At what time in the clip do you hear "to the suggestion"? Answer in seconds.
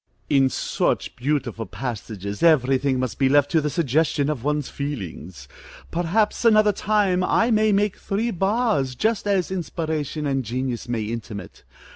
3.51-4.31